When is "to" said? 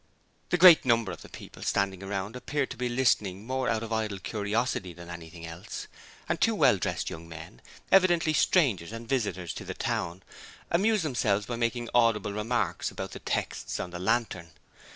2.71-2.75, 9.53-9.63